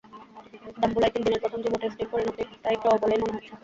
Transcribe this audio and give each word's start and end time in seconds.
ডাম্বুলায় 0.77 1.13
তিন 1.13 1.21
দিনের 1.25 1.41
প্রথম 1.43 1.59
যুব 1.63 1.73
টেস্টটির 1.81 2.11
পরিণতি 2.11 2.43
তাই 2.63 2.75
ড্র 2.81 2.87
বলেই 3.01 3.19
মনে 3.21 3.33
হচ্ছে। 3.35 3.53